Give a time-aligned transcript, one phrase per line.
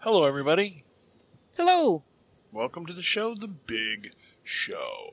[0.00, 0.84] Hello, everybody.
[1.56, 2.04] Hello.
[2.52, 4.12] Welcome to the show, The Big
[4.44, 5.10] Show,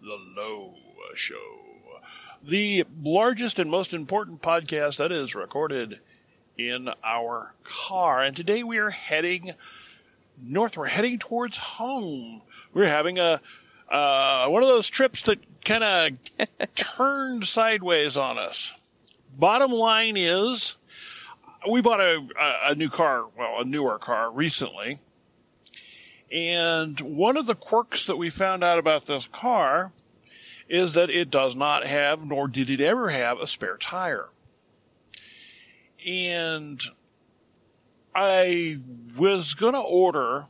[0.00, 0.76] The Low
[1.14, 2.00] Show,
[2.42, 6.00] the largest and most important podcast that is recorded
[6.56, 8.22] in our car.
[8.22, 9.52] And today we are heading
[10.42, 10.78] north.
[10.78, 12.40] We're heading towards home.
[12.72, 13.42] We're having a
[13.90, 18.72] uh, one of those trips that kind of turned sideways on us.
[19.36, 20.76] Bottom line is,
[21.70, 22.26] we bought a,
[22.64, 24.98] a, new car, well, a newer car recently.
[26.30, 29.92] And one of the quirks that we found out about this car
[30.68, 34.28] is that it does not have, nor did it ever have, a spare tire.
[36.06, 36.80] And
[38.14, 38.80] I
[39.16, 40.46] was going to order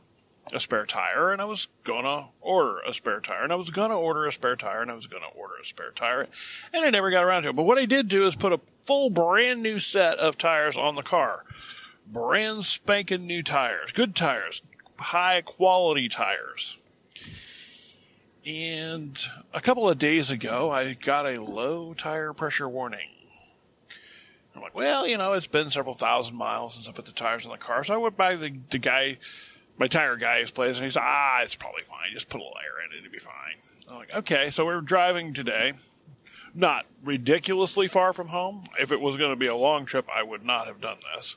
[0.53, 3.69] a spare tire, and I was going to order a spare tire, and I was
[3.69, 6.27] going to order a spare tire, and I was going to order a spare tire,
[6.73, 7.55] and I never got around to it.
[7.55, 10.95] But what I did do is put a full brand new set of tires on
[10.95, 11.43] the car.
[12.07, 14.61] Brand spanking new tires, good tires,
[14.97, 16.77] high quality tires.
[18.45, 19.19] And
[19.53, 23.09] a couple of days ago, I got a low tire pressure warning.
[24.55, 27.45] I'm like, well, you know, it's been several thousand miles since I put the tires
[27.45, 27.83] on the car.
[27.83, 29.17] So I went by the, the guy,
[29.77, 32.13] my tire guy's place, and he said, ah, it's probably fine.
[32.13, 33.55] Just put a little air in it, it'll be fine.
[33.89, 34.51] I'm like, okay.
[34.51, 35.73] So we're driving today.
[36.57, 38.63] Not ridiculously far from home.
[38.79, 41.35] If it was going to be a long trip, I would not have done this.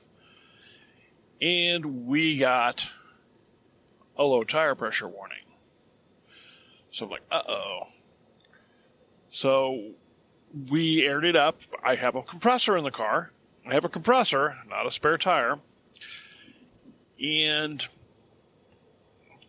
[1.42, 2.92] And we got
[4.16, 5.38] a low tire pressure warning.
[6.90, 7.88] So I'm like, uh oh.
[9.30, 9.90] So
[10.70, 11.60] we aired it up.
[11.82, 13.32] I have a compressor in the car.
[13.66, 15.58] I have a compressor, not a spare tire.
[17.20, 17.86] And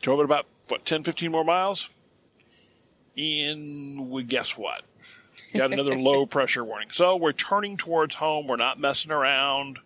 [0.01, 1.89] drove it about, what, 10, 15 more miles?
[3.15, 4.81] And we guess what?
[5.53, 6.89] Got another low pressure warning.
[6.91, 8.47] So we're turning towards home.
[8.47, 9.79] We're not messing around.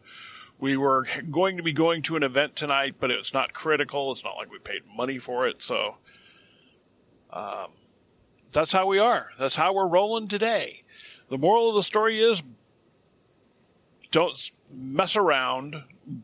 [0.60, 4.12] We were going to be going to an event tonight, but it's not critical.
[4.12, 5.62] It's not like we paid money for it.
[5.62, 5.96] So
[7.32, 7.72] um,
[8.52, 9.30] that's how we are.
[9.38, 10.84] That's how we're rolling today.
[11.30, 12.44] The moral of the story is
[14.12, 15.84] don't mess around.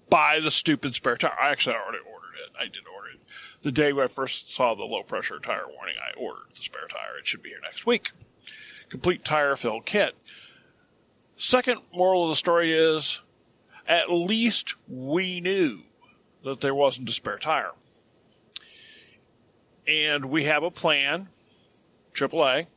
[0.10, 1.34] Buy the stupid spare tire.
[1.42, 2.52] I actually already ordered it.
[2.58, 3.20] I did order it.
[3.62, 6.88] The day when I first saw the low pressure tire warning, I ordered the spare
[6.88, 7.18] tire.
[7.20, 8.12] It should be here next week.
[8.90, 10.16] Complete tire fill kit.
[11.38, 13.22] Second moral of the story is
[13.88, 15.84] at least we knew
[16.44, 17.72] that there wasn't a spare tire.
[19.88, 21.30] And we have a plan,
[22.14, 22.68] AAA.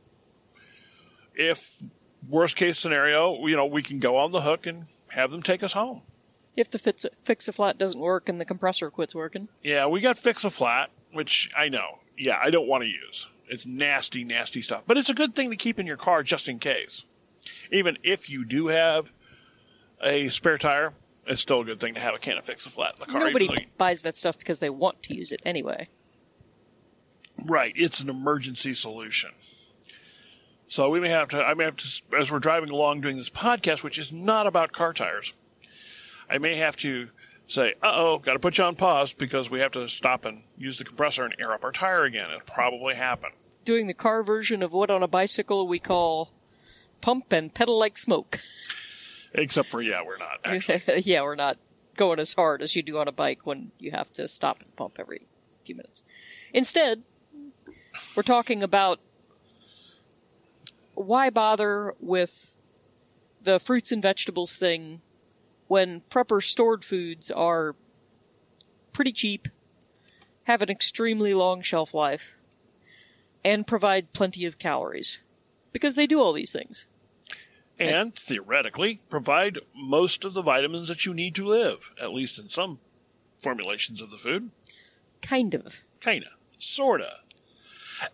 [1.35, 1.83] If
[2.27, 5.61] worst case scenario, you know, we can go on the hook and have them take
[5.61, 6.01] us home.
[6.55, 9.47] If the fix, fix a flat doesn't work and the compressor quits working.
[9.63, 11.99] Yeah, we got fix a flat, which I know.
[12.17, 13.27] Yeah, I don't want to use.
[13.47, 14.83] It's nasty, nasty stuff.
[14.87, 17.05] But it's a good thing to keep in your car just in case.
[17.71, 19.11] Even if you do have
[20.01, 20.93] a spare tire,
[21.27, 23.05] it's still a good thing to have a can of fix a flat in the
[23.05, 23.19] car.
[23.27, 25.87] Nobody you- buys that stuff because they want to use it anyway.
[27.43, 29.31] Right, it's an emergency solution.
[30.67, 31.43] So we may have to.
[31.43, 34.71] I may have to, as we're driving along doing this podcast, which is not about
[34.71, 35.33] car tires.
[36.29, 37.09] I may have to
[37.47, 40.43] say, "Uh oh, got to put you on pause because we have to stop and
[40.57, 43.31] use the compressor and air up our tire again." It'll probably happen.
[43.65, 46.31] Doing the car version of what on a bicycle we call
[47.01, 48.39] pump and pedal like smoke.
[49.33, 51.01] Except for yeah, we're not actually.
[51.05, 51.57] yeah, we're not
[51.95, 54.75] going as hard as you do on a bike when you have to stop and
[54.75, 55.27] pump every
[55.65, 56.01] few minutes.
[56.53, 57.03] Instead,
[58.15, 58.99] we're talking about
[60.95, 62.55] why bother with
[63.41, 65.01] the fruits and vegetables thing
[65.73, 67.75] when prepper stored foods are
[68.91, 69.47] pretty cheap,
[70.43, 72.35] have an extremely long shelf life,
[73.43, 75.21] and provide plenty of calories.
[75.71, 76.85] Because they do all these things.
[77.79, 82.49] and theoretically provide most of the vitamins that you need to live, at least in
[82.49, 82.77] some
[83.41, 84.51] formulations of the food.
[85.23, 85.81] Kind of.
[85.99, 86.29] Kinda,
[86.59, 87.21] sorta.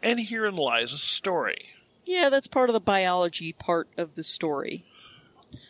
[0.02, 1.74] And herein lies a story.
[2.06, 4.86] Yeah, that's part of the biology part of the story.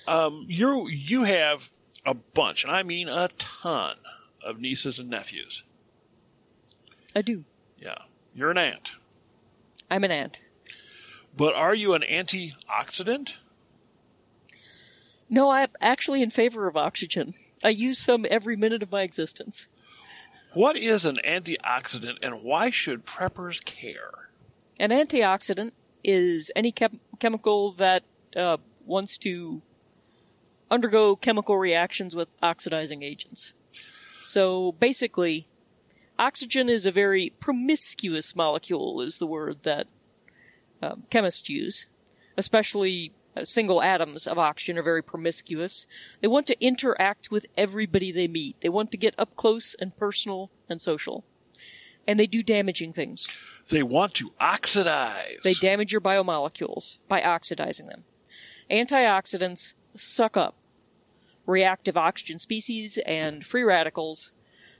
[0.07, 1.71] Um, you you have
[2.05, 3.97] a bunch, and I mean a ton,
[4.43, 5.63] of nieces and nephews.
[7.15, 7.45] I do.
[7.77, 7.97] Yeah,
[8.33, 8.91] you're an aunt,
[9.89, 10.41] I'm an ant.
[11.35, 13.37] but are you an antioxidant?
[15.29, 17.35] No, I'm actually in favor of oxygen.
[17.63, 19.67] I use some every minute of my existence.
[20.53, 24.29] What is an antioxidant, and why should preppers care?
[24.79, 25.73] An antioxidant
[26.03, 28.03] is any chem- chemical that
[28.35, 29.61] uh, wants to
[30.71, 33.53] undergo chemical reactions with oxidizing agents.
[34.23, 35.47] So basically,
[36.17, 39.87] oxygen is a very promiscuous molecule, is the word that
[40.81, 41.87] um, chemists use,
[42.37, 45.87] especially uh, single atoms of oxygen are very promiscuous.
[46.21, 48.57] They want to interact with everybody they meet.
[48.61, 51.25] They want to get up close and personal and social.
[52.07, 53.27] And they do damaging things.
[53.69, 55.37] They want to oxidize.
[55.43, 58.03] They damage your biomolecules by oxidizing them.
[58.71, 60.55] Antioxidants suck up
[61.45, 64.31] reactive oxygen species and free radicals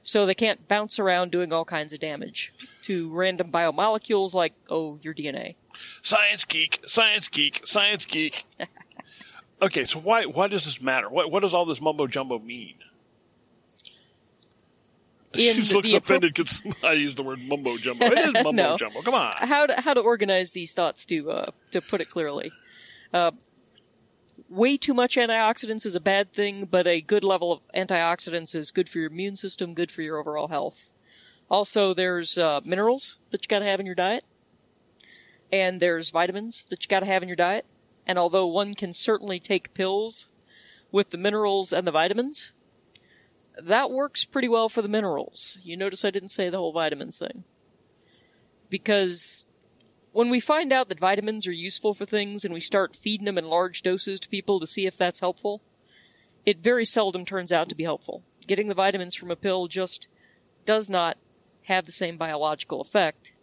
[0.03, 4.97] so they can't bounce around doing all kinds of damage to random biomolecules like, oh,
[5.01, 5.55] your DNA.
[6.01, 8.45] Science geek, science geek, science geek.
[9.61, 11.09] okay, so why why does this matter?
[11.09, 12.75] What what does all this mumbo jumbo mean?
[15.33, 18.05] In she looks offended because I use the word mumbo jumbo.
[18.05, 18.77] It is mumbo No.
[18.77, 19.01] jumbo.
[19.01, 19.35] Come on.
[19.39, 22.51] how to, how to organize these thoughts to uh, to put it clearly.
[23.13, 23.31] Uh,
[24.49, 28.71] way too much antioxidants is a bad thing, but a good level of antioxidants is
[28.71, 30.89] good for your immune system, good for your overall health.
[31.49, 34.23] Also, there's uh, minerals that you got to have in your diet,
[35.51, 37.65] and there's vitamins that you got to have in your diet.
[38.05, 40.29] And although one can certainly take pills
[40.91, 42.53] with the minerals and the vitamins,
[43.61, 45.59] that works pretty well for the minerals.
[45.63, 47.43] You notice I didn't say the whole vitamins thing
[48.69, 49.45] because
[50.11, 53.37] when we find out that vitamins are useful for things and we start feeding them
[53.37, 55.61] in large doses to people to see if that's helpful,
[56.45, 58.23] it very seldom turns out to be helpful.
[58.47, 60.07] Getting the vitamins from a pill just
[60.65, 61.17] does not
[61.63, 63.33] have the same biological effect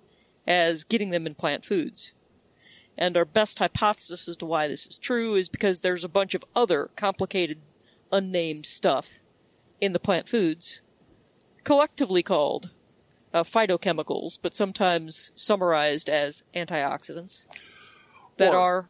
[0.46, 2.12] as getting them in plant foods.
[2.98, 6.34] And our best hypothesis as to why this is true is because there's a bunch
[6.34, 7.60] of other complicated,
[8.10, 9.20] unnamed stuff
[9.80, 10.80] in the plant foods,
[11.62, 12.70] collectively called
[13.37, 17.44] uh, phytochemicals, but sometimes summarized as antioxidants
[18.38, 18.88] that Or- are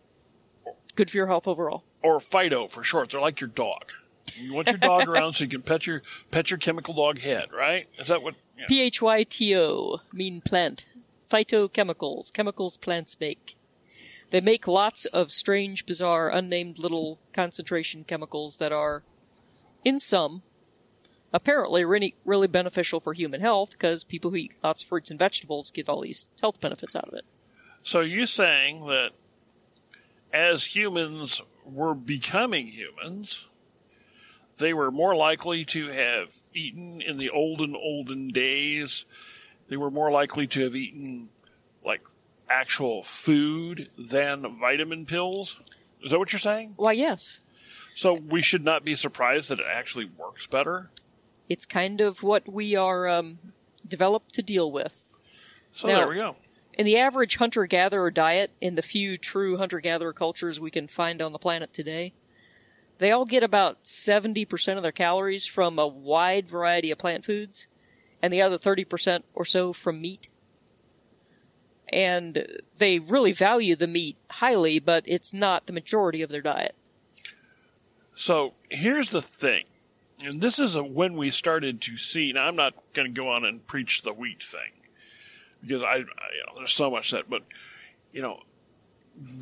[0.94, 1.82] good for your health overall.
[2.02, 3.10] Or Fido for short.
[3.10, 3.90] They're like your dog.
[4.36, 7.46] You want your dog around so you can pet your pet your chemical dog head,
[7.52, 7.88] right?
[7.98, 8.34] Is that what?
[8.56, 8.66] Yeah.
[8.68, 10.86] P H Y T O mean plant.
[11.30, 13.56] Phytochemicals, chemicals plants make.
[14.30, 19.02] They make lots of strange, bizarre, unnamed little concentration chemicals that are,
[19.84, 20.42] in some,
[21.32, 25.18] apparently really, really beneficial for human health because people who eat lots of fruits and
[25.18, 27.24] vegetables get all these health benefits out of it.
[27.82, 29.10] So you're saying that
[30.32, 33.48] as humans were becoming humans,
[34.58, 39.04] they were more likely to have eaten in the olden, olden days.
[39.68, 41.28] They were more likely to have eaten
[41.84, 42.02] like
[42.48, 45.56] actual food than vitamin pills.
[46.02, 46.74] Is that what you're saying?
[46.76, 47.40] Why, yes.
[47.94, 50.90] So we should not be surprised that it actually works better.
[51.48, 53.38] It's kind of what we are um,
[53.86, 55.06] developed to deal with.
[55.72, 56.36] So Now- there we go.
[56.74, 60.88] In the average hunter gatherer diet, in the few true hunter gatherer cultures we can
[60.88, 62.12] find on the planet today,
[62.98, 67.66] they all get about 70% of their calories from a wide variety of plant foods,
[68.22, 70.28] and the other 30% or so from meat.
[71.88, 72.46] And
[72.78, 76.74] they really value the meat highly, but it's not the majority of their diet.
[78.14, 79.64] So here's the thing,
[80.24, 82.32] and this is a, when we started to see.
[82.32, 84.72] Now I'm not going to go on and preach the wheat thing
[85.60, 86.04] because I, I you
[86.46, 87.42] know, there's so much that, but
[88.12, 88.40] you know,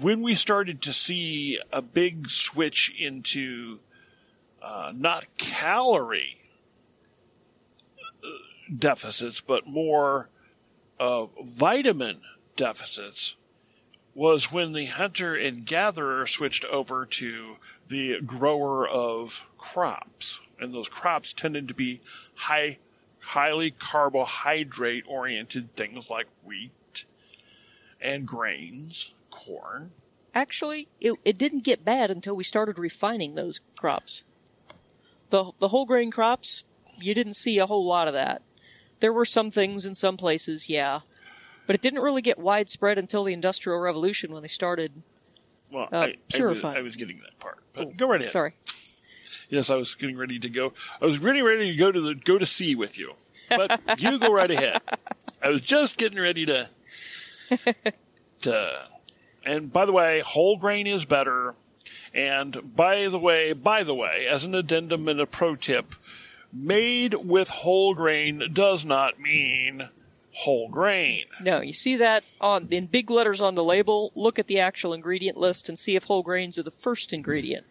[0.01, 3.81] when we started to see a big switch into
[4.63, 6.39] uh, not calorie
[7.99, 8.29] uh,
[8.77, 10.29] deficits, but more
[10.99, 12.21] uh, vitamin
[12.57, 13.37] deficits,
[14.15, 17.57] was when the hunter and gatherer switched over to
[17.95, 20.41] the grower of crops.
[20.59, 22.01] And those crops tended to be
[22.35, 22.79] high,
[23.21, 27.05] highly carbohydrate oriented things like wheat
[28.01, 29.93] and grains, corn.
[30.35, 34.25] Actually, it, it didn't get bad until we started refining those crops.
[35.31, 36.65] The the whole grain crops,
[37.01, 38.43] you didn't see a whole lot of that.
[39.01, 41.01] There were some things in some places, yeah,
[41.67, 45.03] but it didn't really get widespread until the Industrial Revolution when they started.
[45.71, 46.65] Well, Uh, I, I, was.
[46.65, 47.64] I was getting that part.
[47.75, 48.33] But go right ahead.
[48.33, 48.55] Sorry,
[49.49, 50.73] Yes, I was getting ready to go.
[51.01, 53.15] I was really ready to go to the go to sea with you.
[53.49, 54.81] But you go right ahead.
[55.43, 56.69] I was just getting ready to
[58.43, 58.87] to
[59.45, 61.55] and by the way, whole grain is better.
[62.15, 65.95] And by the way, by the way, as an addendum and a pro tip,
[66.53, 69.89] made with whole grain does not mean
[70.35, 71.25] whole grain.
[71.41, 74.13] no, you see that on in big letters on the label.
[74.15, 77.65] Look at the actual ingredient list and see if whole grains are the first ingredient.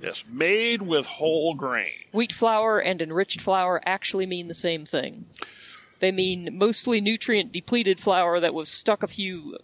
[0.00, 1.92] Yes, made with whole grain.
[2.12, 5.26] Wheat flour and enriched flour actually mean the same thing.
[5.98, 9.58] They mean mostly nutrient depleted flour that was stuck a few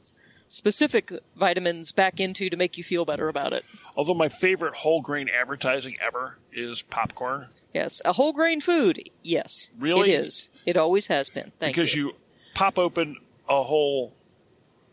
[0.49, 3.65] specific vitamins back into to make you feel better about it.
[3.97, 7.47] Although my favorite whole grain advertising ever is popcorn.
[7.73, 9.09] Yes, a whole grain food.
[9.23, 10.13] Yes, Really?
[10.13, 10.51] it is.
[10.67, 11.53] It always has been.
[11.61, 12.09] Thank because you.
[12.09, 12.15] you
[12.55, 13.17] pop open
[13.49, 14.13] a whole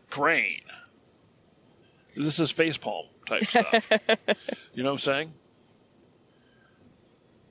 [0.10, 0.62] grain.
[2.16, 3.08] This is facepalm.
[3.28, 3.90] type stuff.
[4.74, 5.34] you know what I'm saying?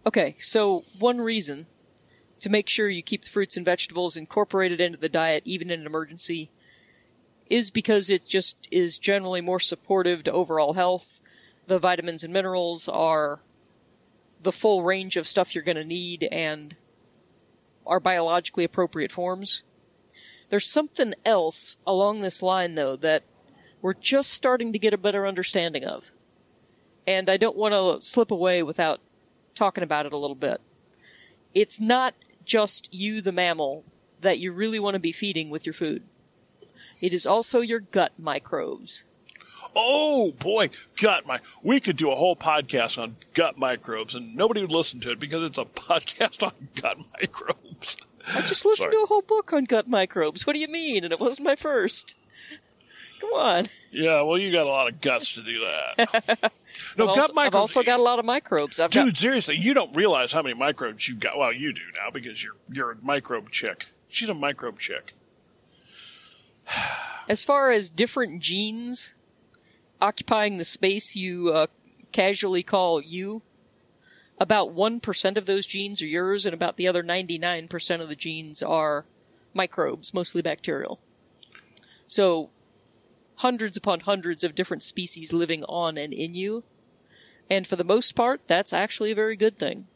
[0.06, 1.66] Okay, so one reason
[2.40, 5.80] to make sure you keep the fruits and vegetables incorporated into the diet, even in
[5.80, 6.50] an emergency,
[7.48, 11.20] is because it just is generally more supportive to overall health.
[11.66, 13.40] The vitamins and minerals are
[14.42, 16.74] the full range of stuff you're going to need and
[17.86, 19.62] are biologically appropriate forms.
[20.50, 23.24] There's something else along this line, though, that
[23.80, 26.04] we're just starting to get a better understanding of.
[27.06, 29.00] And I don't want to slip away without
[29.54, 30.60] talking about it a little bit.
[31.54, 33.84] It's not just you, the mammal,
[34.20, 36.04] that you really want to be feeding with your food.
[37.00, 39.04] It is also your gut microbes.
[39.74, 41.40] Oh boy, gut my.
[41.62, 45.20] We could do a whole podcast on gut microbes, and nobody would listen to it
[45.20, 47.96] because it's a podcast on gut microbes.
[48.26, 48.96] I just listened Sorry.
[48.96, 50.46] to a whole book on gut microbes.
[50.46, 51.04] What do you mean?
[51.04, 52.16] And it wasn't my first.
[53.20, 53.66] Come on.
[53.92, 56.52] Yeah, well, you got a lot of guts to do that.
[56.98, 57.54] no, I've, gut also, microbes.
[57.54, 58.80] I've also got a lot of microbes.
[58.80, 61.38] I've Dude, got seriously, you don't realize how many microbes you've got.
[61.38, 63.86] Well, you do now because you're you're a microbe chick.
[64.08, 65.14] She's a microbe chick.
[67.28, 69.12] as far as different genes
[70.02, 71.68] occupying the space you uh,
[72.10, 73.40] casually call you.
[74.38, 78.62] About 1% of those genes are yours, and about the other 99% of the genes
[78.62, 79.06] are
[79.54, 80.98] microbes, mostly bacterial.
[82.08, 82.50] So,
[83.36, 86.64] hundreds upon hundreds of different species living on and in you.
[87.48, 89.86] And for the most part, that's actually a very good thing.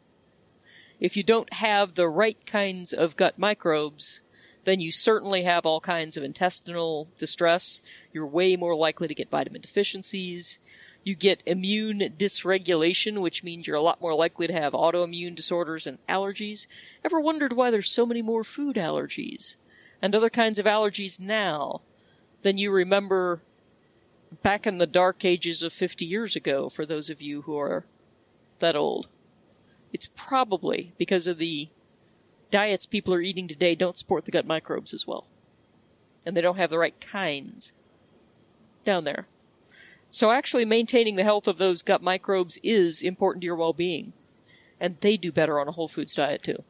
[1.01, 4.21] If you don't have the right kinds of gut microbes,
[4.67, 7.81] then you certainly have all kinds of intestinal distress.
[8.13, 10.59] You're way more likely to get vitamin deficiencies.
[11.05, 15.87] You get immune dysregulation, which means you're a lot more likely to have autoimmune disorders
[15.87, 16.67] and allergies.
[17.05, 19.55] Ever wondered why there's so many more food allergies
[20.03, 21.83] and other kinds of allergies now
[22.43, 23.43] than you remember
[24.43, 27.87] back in the dark ages of 50 years ago, for those of you who are
[28.59, 29.07] that old?
[29.93, 31.69] It's probably because of the
[32.50, 35.26] diets people are eating today don't support the gut microbes as well.
[36.25, 37.73] And they don't have the right kinds
[38.85, 39.26] down there.
[40.11, 44.12] So actually maintaining the health of those gut microbes is important to your well-being.
[44.81, 46.62] And they do better on a whole foods diet too.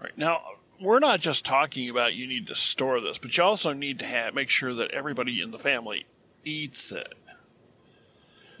[0.00, 0.40] Right now,
[0.80, 4.04] we're not just talking about you need to store this, but you also need to
[4.04, 6.06] have make sure that everybody in the family
[6.44, 7.14] eats it.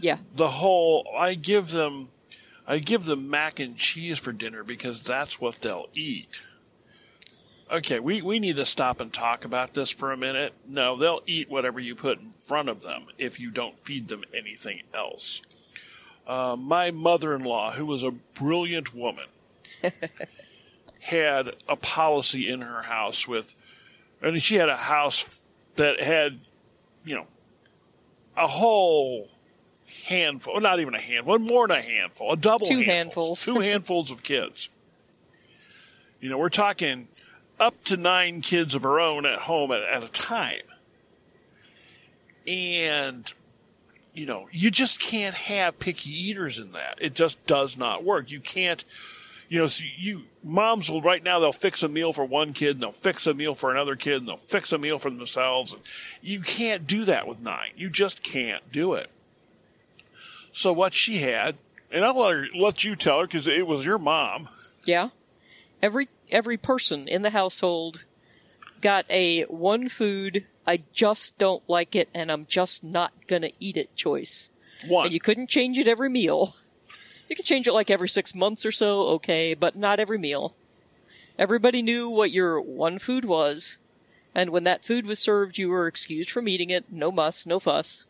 [0.00, 0.18] Yeah.
[0.34, 2.08] The whole I give them
[2.70, 6.42] I give them mac and cheese for dinner because that's what they'll eat.
[7.70, 10.52] Okay, we, we need to stop and talk about this for a minute.
[10.66, 14.22] No, they'll eat whatever you put in front of them if you don't feed them
[14.34, 15.40] anything else.
[16.26, 19.26] Uh, my mother in law, who was a brilliant woman,
[21.00, 23.56] had a policy in her house with,
[24.20, 25.40] and she had a house
[25.76, 26.40] that had,
[27.04, 27.26] you know,
[28.36, 29.30] a whole
[30.08, 33.44] handful, not even a handful, more than a handful, a double Two handful, handfuls.
[33.44, 34.70] two handfuls of kids.
[36.20, 37.08] You know, we're talking
[37.60, 40.62] up to nine kids of her own at home at, at a time.
[42.46, 43.30] And,
[44.14, 46.98] you know, you just can't have picky eaters in that.
[47.00, 48.30] It just does not work.
[48.30, 48.82] You can't,
[49.50, 52.76] you know, so you, moms will right now, they'll fix a meal for one kid
[52.76, 55.74] and they'll fix a meal for another kid and they'll fix a meal for themselves.
[55.74, 55.82] And
[56.22, 57.72] you can't do that with nine.
[57.76, 59.10] You just can't do it.
[60.58, 61.56] So what she had,
[61.88, 64.48] and I'll let, her, let you tell her because it was your mom.
[64.84, 65.10] Yeah.
[65.80, 68.02] Every every person in the household
[68.80, 73.76] got a one food I just don't like it and I'm just not gonna eat
[73.76, 74.50] it choice.
[74.84, 75.04] One.
[75.06, 76.56] And you couldn't change it every meal.
[77.28, 80.56] You could change it like every six months or so, okay, but not every meal.
[81.38, 83.78] Everybody knew what your one food was,
[84.34, 86.86] and when that food was served, you were excused from eating it.
[86.90, 88.06] No muss, no fuss.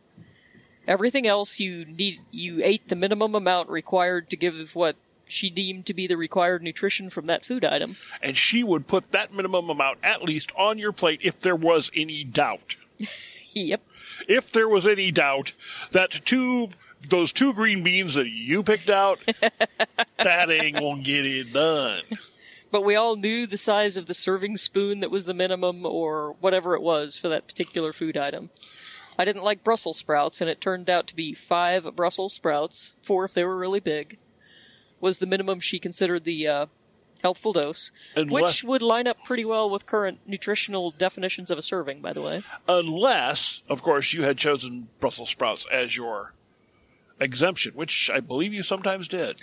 [0.89, 5.85] Everything else you need, you ate the minimum amount required to give what she deemed
[5.87, 7.97] to be the required nutrition from that food item.
[8.23, 11.91] and she would put that minimum amount at least on your plate if there was
[11.95, 12.75] any doubt.
[13.55, 13.83] Yep.
[14.29, 15.55] If there was any doubt
[15.91, 16.69] that two
[17.09, 19.19] those two green beans that you picked out,
[20.17, 22.03] that ain't gonna get it done.
[22.71, 26.37] But we all knew the size of the serving spoon that was the minimum or
[26.41, 28.51] whatever it was for that particular food item.
[29.19, 33.25] I didn't like Brussels sprouts, and it turned out to be five Brussels sprouts, four
[33.25, 34.19] if they were really big,
[35.01, 36.67] was the minimum she considered the uh,
[37.23, 41.63] healthful dose, Unless- which would line up pretty well with current nutritional definitions of a
[41.63, 42.45] serving, by the way.
[42.69, 46.35] Unless, of course, you had chosen Brussels sprouts as your
[47.21, 49.41] exemption, which I believe you sometimes did.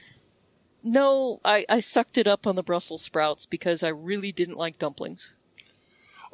[0.84, 4.78] No, I, I sucked it up on the Brussels sprouts because I really didn't like
[4.80, 5.34] dumplings.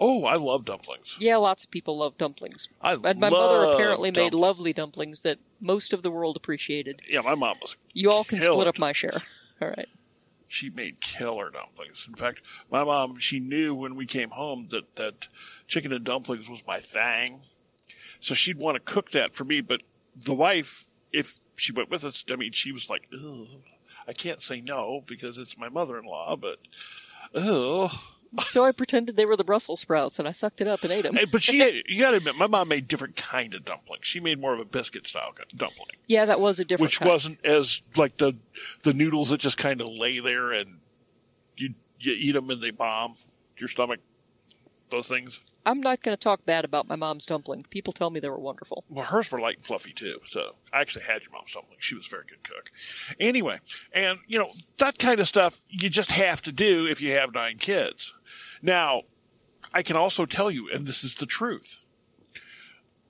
[0.04, 1.16] Oh, I love dumplings.
[1.20, 2.70] Yeah, lots of people love dumplings.
[2.82, 7.04] I And my mother apparently made lovely dumplings that most of the world appreciated.
[7.08, 7.78] Yeah, my mom was.
[7.94, 9.22] You all can split up my share.
[9.62, 9.88] All right.
[10.48, 12.08] She made killer dumplings.
[12.10, 12.42] In fact,
[12.72, 15.28] my mom, she knew when we came home that, that
[15.68, 17.42] chicken and dumplings was my thing.
[18.20, 19.62] So she'd want to cook that for me.
[19.62, 19.84] But
[20.16, 23.48] the wife, if she went with us, I mean, she was like, Ugh,
[24.08, 26.58] I can't say no because it's my mother in law, but,
[27.36, 28.02] oh.
[28.40, 31.04] So I pretended they were the Brussels sprouts, and I sucked it up and ate
[31.04, 31.18] them.
[31.32, 34.06] But she, you gotta admit, my mom made different kind of dumplings.
[34.06, 35.98] She made more of a biscuit style dumpling.
[36.08, 36.90] Yeah, that was a different.
[36.90, 37.12] which kind.
[37.12, 38.34] wasn't as like the
[38.84, 40.80] the noodles that just kind of lay there and
[41.58, 43.16] you you eat them and they bomb
[43.58, 44.00] your stomach.
[44.90, 45.42] Those things.
[45.66, 47.66] I'm not going to talk bad about my mom's dumpling.
[47.70, 48.84] People tell me they were wonderful.
[48.90, 50.20] Well, hers were light and fluffy too.
[50.26, 51.78] So I actually had your mom's dumpling.
[51.80, 52.72] She was a very good cook.
[53.20, 53.60] Anyway,
[53.94, 57.34] and you know that kind of stuff you just have to do if you have
[57.34, 58.16] nine kids.
[58.62, 59.04] Now,
[59.74, 61.82] I can also tell you, and this is the truth.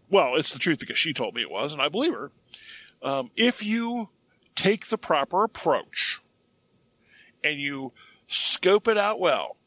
[0.10, 2.32] Well, it's the truth because she told me it was, and I believe her.
[3.02, 4.10] Um, if you
[4.56, 6.22] take the proper approach
[7.44, 7.94] and you
[8.28, 9.58] scope it out well,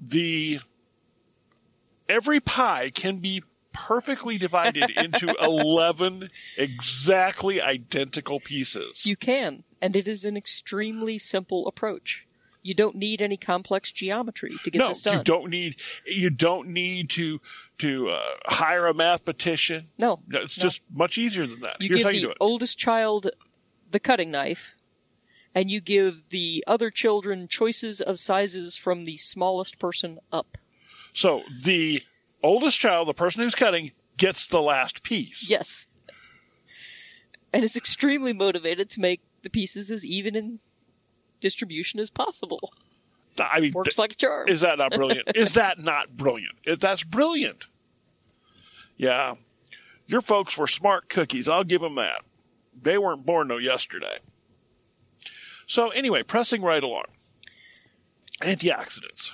[0.00, 0.60] the
[2.10, 9.06] every pie can be perfectly divided into 11 exactly identical pieces.
[9.06, 12.26] You can, and it is an extremely simple approach.
[12.62, 15.18] You don't need any complex geometry to get no, this done.
[15.18, 17.40] you don't need you don't need to
[17.78, 19.88] to uh, hire a mathematician.
[19.96, 20.62] No, No, it's no.
[20.64, 21.76] just much easier than that.
[21.80, 22.36] You Here's give how the you do it.
[22.38, 23.30] oldest child
[23.90, 24.74] the cutting knife,
[25.54, 30.58] and you give the other children choices of sizes from the smallest person up.
[31.12, 32.02] So the
[32.42, 35.48] oldest child, the person who's cutting, gets the last piece.
[35.48, 35.86] Yes.
[37.52, 40.60] And is extremely motivated to make the pieces as even in
[41.40, 42.72] distribution as possible.
[43.38, 44.48] I mean, Works th- like a charm.
[44.48, 45.28] is that not brilliant?
[45.34, 46.56] is that not brilliant?
[46.64, 47.66] If That's brilliant.
[48.96, 49.36] Yeah,
[50.06, 51.48] your folks were smart cookies.
[51.48, 52.22] I'll give them that.
[52.82, 54.18] They weren't born no yesterday.
[55.66, 57.04] So anyway, pressing right along.
[58.42, 59.30] Antioxidants.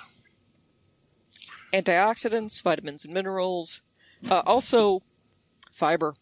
[1.81, 3.81] Antioxidants, vitamins and minerals,
[4.29, 5.03] uh, also
[5.71, 6.15] fiber.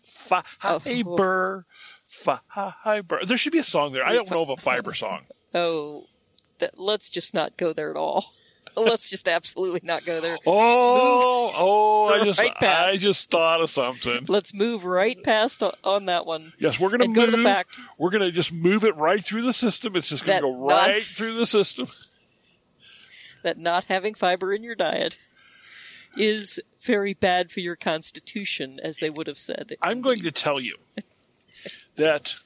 [0.00, 1.66] Fiber.
[2.06, 3.20] Fiber.
[3.26, 4.04] There should be a song there.
[4.04, 5.22] I don't know of a fiber song.
[5.54, 6.06] Oh,
[6.60, 8.24] that, let's just not go there at all.
[8.74, 10.38] Let's just absolutely not go there.
[10.46, 12.06] Oh, oh!
[12.06, 12.56] I just, Right.
[12.62, 14.24] I just thought of something.
[14.28, 16.54] Let's move right past on that one.
[16.58, 17.32] Yes, we're going to go move.
[17.32, 17.78] to the fact.
[17.98, 19.94] We're going to just move it right through the system.
[19.94, 21.88] It's just going to go right through the system.
[23.42, 25.18] That not having fiber in your diet
[26.16, 29.76] is very bad for your constitution, as they would have said.
[29.80, 30.76] I'm going to tell you
[31.96, 32.36] that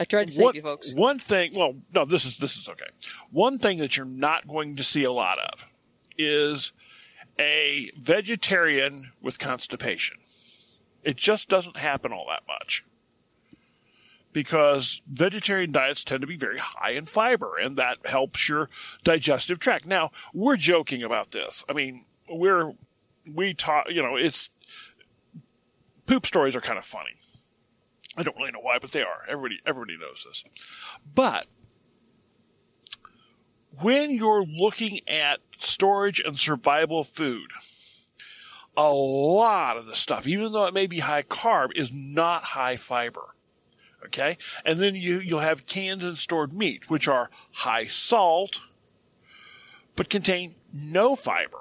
[0.00, 0.94] I tried to save one, you, folks.
[0.94, 1.52] one thing.
[1.54, 2.86] Well, no, this is this is okay.
[3.30, 5.66] One thing that you're not going to see a lot of
[6.16, 6.72] is
[7.38, 10.18] a vegetarian with constipation.
[11.02, 12.84] It just doesn't happen all that much
[14.32, 18.68] because vegetarian diets tend to be very high in fiber, and that helps your
[19.04, 19.86] digestive tract.
[19.86, 21.64] Now, we're joking about this.
[21.68, 22.72] I mean, we're
[23.26, 23.86] we talk.
[23.90, 24.50] You know, it's
[26.06, 27.16] poop stories are kind of funny.
[28.16, 29.22] I don't really know why, but they are.
[29.28, 30.44] Everybody everybody knows this.
[31.14, 31.46] But
[33.80, 37.50] when you're looking at storage and survival food,
[38.76, 42.76] a lot of the stuff, even though it may be high carb, is not high
[42.76, 43.34] fiber.
[44.08, 44.36] Okay?
[44.64, 48.60] And then you, you'll have canned and stored meat, which are high salt,
[49.96, 51.58] but contain no fiber.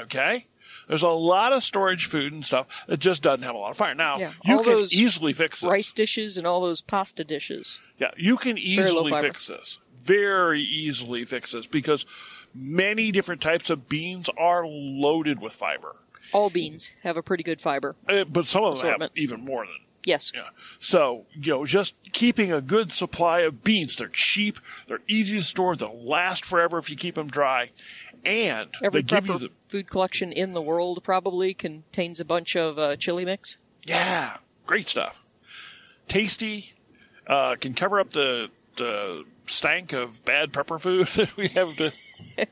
[0.00, 0.46] Okay?
[0.88, 3.76] There's a lot of storage food and stuff that just doesn't have a lot of
[3.76, 3.94] fiber.
[3.94, 5.68] Now, Yeah, you can easily fix this.
[5.70, 7.78] Rice dishes and all those pasta dishes.
[7.98, 9.80] Yeah, you can easily fix this.
[9.96, 12.06] Very easily fix this because
[12.54, 15.96] many different types of beans are loaded with fiber.
[16.32, 17.96] All beans have a pretty good fiber.
[18.08, 19.74] Uh, But some of them have even more than.
[20.04, 20.32] Yes.
[20.34, 20.48] Yeah.
[20.78, 23.96] So, you know, just keeping a good supply of beans.
[23.96, 24.58] They're cheap.
[24.86, 25.76] They're easy to store.
[25.76, 27.70] They'll last forever if you keep them dry.
[28.24, 32.56] And Every they give you the, food collection in the world probably contains a bunch
[32.56, 33.58] of uh, chili mix.
[33.84, 35.16] yeah, great stuff.
[36.08, 36.74] Tasty,
[37.26, 41.92] uh, can cover up the, the stank of bad pepper food that we have to,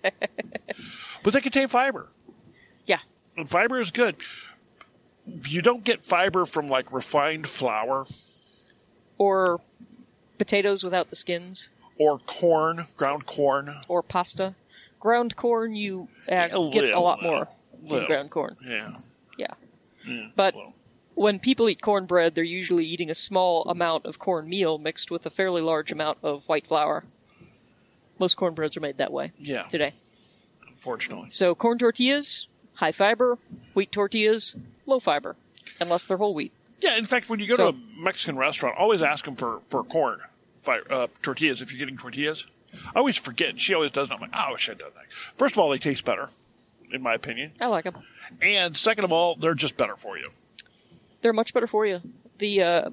[1.22, 2.08] but they contain fiber.
[2.87, 3.00] Yeah.
[3.37, 4.16] And fiber is good.
[5.46, 8.06] You don't get fiber from like refined flour
[9.18, 9.60] Or
[10.38, 11.68] potatoes without the skins.
[11.98, 13.76] or corn, ground corn.
[13.88, 14.54] Or pasta.
[15.00, 17.48] Ground corn, you uh, A get a lot more
[17.82, 17.98] little.
[17.98, 18.56] than ground corn.
[18.64, 18.96] Yeah.
[19.36, 20.26] Yeah.
[20.34, 20.72] But well.
[21.14, 25.30] when people eat cornbread, they're usually eating a small amount of cornmeal mixed with a
[25.30, 27.04] fairly large amount of white flour.
[28.18, 29.62] Most cornbreads are made that way Yeah.
[29.64, 29.94] today.
[30.68, 31.28] Unfortunately.
[31.30, 33.38] So corn tortillas, high fiber.
[33.74, 35.36] Wheat tortillas, low fiber,
[35.80, 36.52] unless they're whole wheat.
[36.80, 39.60] Yeah, in fact, when you go So- to a Mexican restaurant, always ask them for,
[39.68, 40.20] for corn
[40.62, 42.46] fi- uh, tortillas if you're getting tortillas.
[42.94, 43.58] I always forget.
[43.58, 44.08] She always does.
[44.10, 45.12] And I'm like, oh, I wish I'd done that.
[45.12, 46.28] First of all, they taste better,
[46.92, 47.52] in my opinion.
[47.60, 47.96] I like them.
[48.42, 50.30] And second of all, they're just better for you.
[51.22, 52.00] They're much better for you.
[52.38, 52.90] The uh,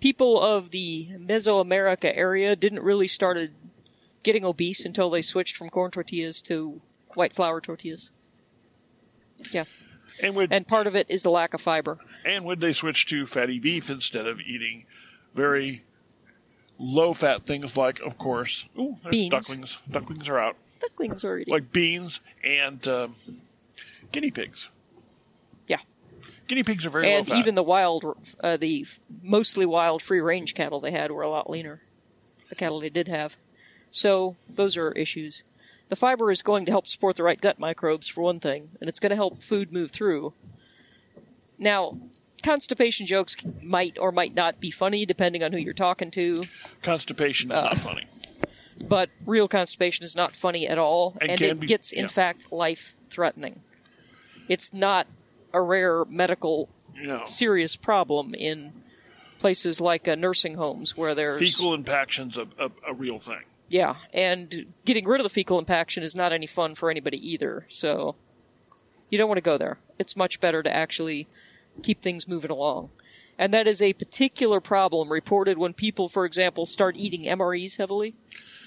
[0.00, 3.52] people of the Mesoamerica area didn't really started
[4.22, 6.80] getting obese until they switched from corn tortillas to
[7.14, 8.10] white flour tortillas.
[9.52, 9.64] Yeah,
[10.22, 11.98] And would and part of it is the lack of fiber.
[12.24, 14.84] and would they switch to fatty beef instead of eating
[15.34, 15.84] very
[16.78, 19.30] low fat things like, of course, ooh, there's Beans.
[19.30, 19.78] ducklings.
[19.90, 20.56] Ducklings are out.
[20.80, 21.52] Ducklings are eating.
[21.52, 23.14] Like beans and um,
[24.12, 24.70] guinea pigs.
[25.66, 25.78] yeah,
[26.46, 27.40] Guinea pigs are very and low fat.
[27.40, 28.04] even the wild,
[28.40, 28.86] uh, the
[29.22, 31.82] mostly wild free range cattle they had were a lot leaner.
[32.48, 33.34] The cattle they did have,
[33.90, 35.42] so those are issues.
[35.88, 38.88] The fiber is going to help support the right gut microbes for one thing, and
[38.88, 40.34] it's going to help food move through.
[41.58, 41.98] Now,
[42.42, 46.44] constipation jokes might or might not be funny depending on who you're talking to,
[46.82, 48.06] Constipation is Uh, not funny.
[48.80, 52.08] but real constipation is not funny at all, And and, it be- gets, in yeah.
[52.08, 53.62] fact, life threatening.
[54.48, 55.06] It's not
[55.52, 58.72] a rare medical know, serious problem in
[59.40, 63.42] places like uh, nursing homes where there's fecal impaction's a, a, a real thing.
[63.68, 67.66] Yeah, and getting rid of the fecal impaction is not any fun for anybody either.
[67.68, 68.16] So
[69.10, 69.78] you don't want to go there.
[69.98, 71.26] It's much better to actually
[71.82, 72.90] keep things moving along.
[73.38, 78.14] And that is a particular problem reported when people, for example, start eating MREs heavily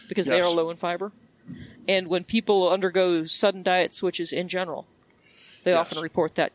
[0.08, 1.12] because they are low in fiber.
[1.88, 4.88] And when people undergo sudden diet switches in general,
[5.64, 5.92] they Yes.
[5.92, 6.54] often report that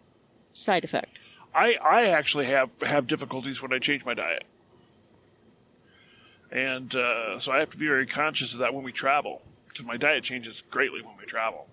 [0.54, 1.18] side effect.
[1.54, 4.44] I, I actually have, have difficulties when I change my diet.
[6.50, 9.84] And uh, so I have to be very conscious of that when we travel, because
[9.84, 11.66] my diet changes greatly when we travel.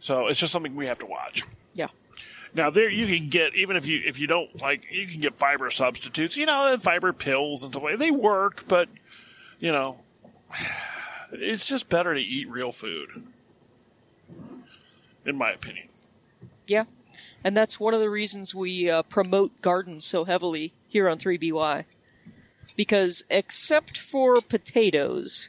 [0.00, 1.44] So it's just something we have to watch.
[1.74, 1.88] Yeah.
[2.54, 5.36] Now there you can get even if you if you don't like you can get
[5.36, 6.36] fiber substitutes.
[6.36, 8.88] You know, fiber pills and stuff like they work, but
[9.58, 9.98] you know,
[11.32, 13.24] it's just better to eat real food.
[15.24, 15.88] In my opinion.
[16.66, 16.84] Yeah.
[17.44, 21.84] And that's one of the reasons we uh, promote gardens so heavily here on 3BY.
[22.78, 25.48] Because except for potatoes,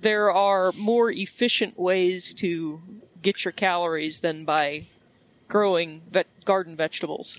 [0.00, 2.82] there are more efficient ways to
[3.22, 4.86] get your calories than by
[5.46, 7.38] growing vet- garden vegetables.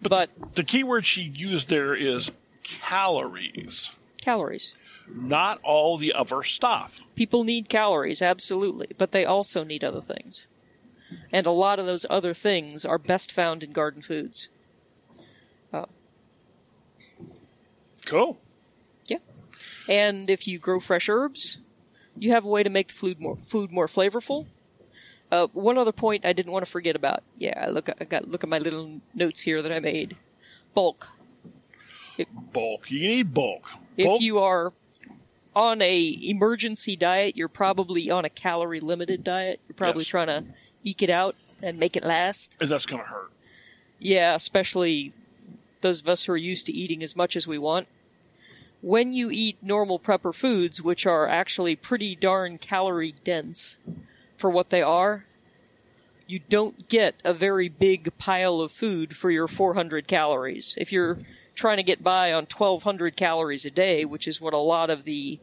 [0.00, 2.30] But, The key word she used there is
[2.62, 4.72] calories, calories.
[5.06, 7.00] not all the other stuff.
[7.16, 10.46] People need calories, absolutely, but they also need other things.
[11.30, 14.48] And a lot of those other things are best found in garden foods.
[18.08, 18.38] Cool.
[19.06, 19.18] Yeah.
[19.88, 21.58] And if you grow fresh herbs,
[22.18, 24.46] you have a way to make the food more food more flavorful.
[25.30, 27.22] Uh, one other point I didn't want to forget about.
[27.36, 30.16] Yeah, I look I got look at my little notes here that I made.
[30.74, 31.08] Bulk.
[32.52, 32.90] Bulk.
[32.90, 33.68] You need bulk.
[33.96, 34.72] If you are
[35.54, 39.60] on a emergency diet, you're probably on a calorie limited diet.
[39.68, 40.08] You're probably Yes.
[40.08, 40.44] trying to
[40.82, 42.56] eke it out and make it last.
[42.60, 43.30] And that's going to hurt.
[43.98, 45.12] Yeah, especially
[45.80, 47.86] those of us who are used to eating as much as we want.
[48.80, 53.76] When you eat normal prepper foods, which are actually pretty darn calorie dense
[54.36, 55.24] for what they are,
[56.26, 60.74] you don't get a very big pile of food for your 400 calories.
[60.78, 61.18] If you're
[61.54, 65.04] trying to get by on 1200 calories a day, which is what a lot of
[65.04, 65.40] the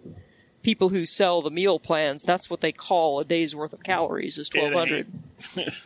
[0.64, 4.38] people who sell the meal plans, that's what they call a day's worth of calories
[4.38, 5.08] is 1200.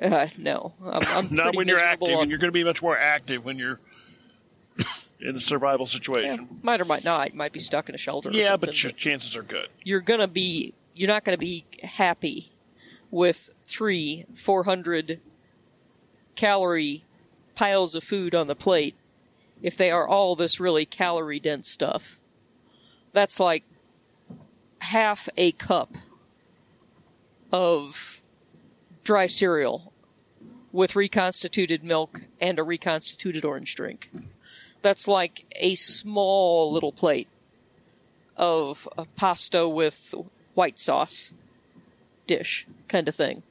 [0.00, 2.82] Uh, no, I'm, I'm Not when you're active, on- and you're going to be much
[2.82, 3.78] more active when you're
[5.22, 6.60] in a survival Yeah, situation.
[6.62, 7.32] might or might not.
[7.32, 8.28] You might be stuck in a shelter.
[8.30, 9.68] or Yeah, but your chances are good.
[9.84, 10.74] you're gonna be.
[10.94, 12.52] You're not gonna be happy
[13.10, 15.20] with three 400
[16.36, 17.04] calorie
[17.54, 18.94] piles of food on the plate
[19.62, 22.18] if they are all this really calorie dense stuff.
[23.12, 23.64] That's like
[24.80, 25.94] half a cup
[27.52, 28.20] of
[29.04, 29.92] dry cereal
[30.72, 34.10] with reconstituted milk and a reconstituted orange drink.
[34.82, 37.28] That's like a small little plate
[38.36, 40.14] of a pasta with
[40.54, 41.32] white sauce
[42.26, 43.42] dish kind of thing.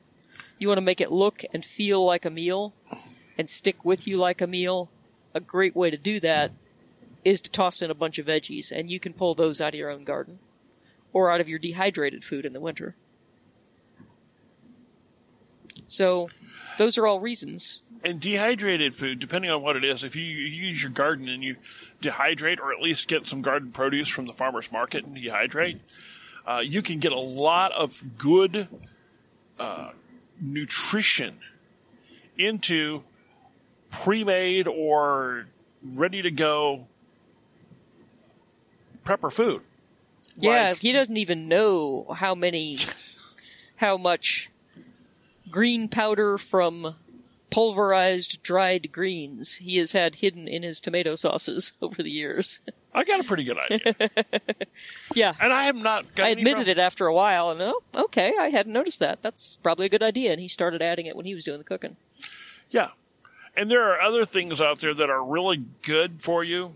[0.59, 2.73] You want to make it look and feel like a meal
[3.37, 4.89] and stick with you like a meal.
[5.33, 6.51] A great way to do that
[7.23, 9.79] is to toss in a bunch of veggies, and you can pull those out of
[9.79, 10.39] your own garden
[11.13, 12.95] or out of your dehydrated food in the winter.
[15.87, 16.29] So,
[16.77, 17.81] those are all reasons.
[18.03, 21.43] And dehydrated food, depending on what it is, if you, you use your garden and
[21.43, 21.57] you
[22.01, 25.79] dehydrate, or at least get some garden produce from the farmer's market and dehydrate,
[26.47, 28.67] Uh, you can get a lot of good
[29.59, 29.91] uh,
[30.39, 31.37] nutrition
[32.35, 33.03] into
[33.91, 35.45] pre-made or
[35.83, 36.87] ready to go
[39.05, 39.61] prepper food.
[40.35, 42.79] Yeah, Like- he doesn't even know how many,
[43.75, 44.49] how much
[45.51, 46.95] green powder from
[47.51, 52.59] pulverized dried greens he has had hidden in his tomato sauces over the years.
[52.93, 54.09] I got a pretty good idea,
[55.15, 55.33] yeah.
[55.39, 56.13] and I have not.
[56.15, 59.21] Got I admitted it after a while, and oh, okay, I hadn't noticed that.
[59.21, 60.31] That's probably a good idea.
[60.31, 61.95] And he started adding it when he was doing the cooking.
[62.69, 62.89] Yeah.
[63.55, 66.73] And there are other things out there that are really good for you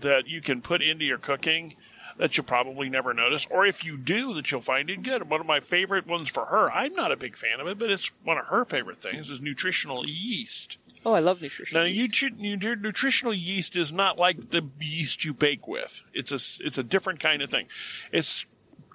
[0.00, 1.74] that you can put into your cooking
[2.18, 3.46] that you'll probably never notice.
[3.50, 5.30] Or if you do, that you'll find it good.
[5.30, 7.90] One of my favorite ones for her, I'm not a big fan of it, but
[7.90, 10.78] it's one of her favorite things, is nutritional yeast.
[11.06, 11.78] Oh, I love nutrition.
[11.78, 16.02] Now, you, you, nutritional yeast is not like the yeast you bake with.
[16.12, 17.66] It's a, it's a different kind of thing.
[18.12, 18.46] It's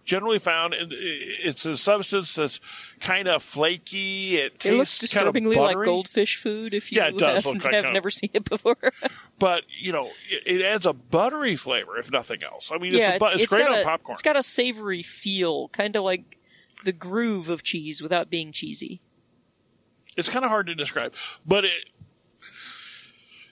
[0.04, 2.60] generally found, in, it's a substance that's
[3.00, 4.38] kind of flaky.
[4.38, 7.44] It tastes it looks kind of disturbingly like goldfish food if you Yeah, it does
[7.44, 8.78] have, look like have kind of- never seen it before.
[9.40, 12.72] but you know it, it adds a buttery flavor if nothing else.
[12.74, 14.14] I mean, yeah, it's, a, bu- it's, great on a, popcorn.
[14.14, 16.38] It's got a savory feel, kind of like
[16.84, 19.02] the groove of cheese without being cheesy.
[20.16, 21.72] It's kind of hard to describe, but it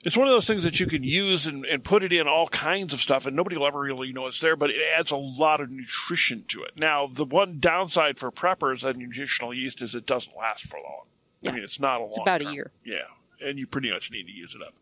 [0.03, 2.47] it's one of those things that you can use and, and put it in all
[2.47, 4.55] kinds of stuff, and nobody will ever really know it's there.
[4.55, 6.71] But it adds a lot of nutrition to it.
[6.75, 11.03] Now, the one downside for preppers and nutritional yeast is it doesn't last for long.
[11.41, 11.51] Yeah.
[11.51, 12.25] I mean, it's not a It's long.
[12.27, 12.71] about a year.
[12.85, 13.05] Yeah,
[13.39, 14.73] and you pretty much need to use it up.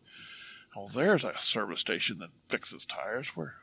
[0.76, 3.36] Well, there's a service station that fixes tires.
[3.36, 3.54] Where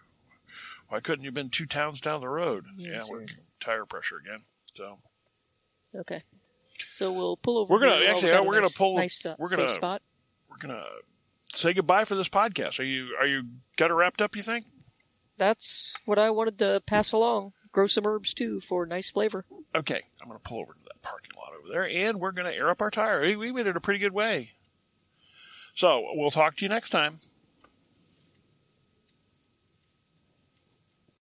[0.89, 2.65] why couldn't you have been two towns down the road?
[2.78, 3.26] Yeah, we're
[3.60, 4.39] tire pressure again.
[4.74, 5.00] So
[5.96, 6.24] Okay.
[6.89, 7.74] So we'll pull over.
[7.74, 10.02] We're gonna- actually, got we're gonna pull- Nice, uh, we're safe gonna- spot.
[10.50, 10.84] we're gonna
[11.53, 12.79] say goodbye for this podcast.
[12.79, 13.43] Are you are you
[13.77, 14.36] got it wrapped up?
[14.36, 14.65] You think?
[15.38, 17.53] That's what I wanted to pass along.
[17.71, 19.45] Grow some herbs too for nice flavor.
[19.75, 22.69] Okay, I'm gonna pull over to that parking lot over there, and we're gonna air
[22.69, 23.21] up our tire.
[23.21, 24.51] We- We made it a pretty good way.
[25.75, 27.19] So we'll talk to you next time.